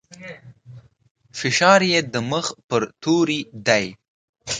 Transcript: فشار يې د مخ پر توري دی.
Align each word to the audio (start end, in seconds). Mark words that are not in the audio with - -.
فشار 1.39 1.81
يې 1.91 1.99
د 2.13 2.15
مخ 2.31 2.45
پر 2.67 2.81
توري 3.01 3.41
دی. 3.67 3.85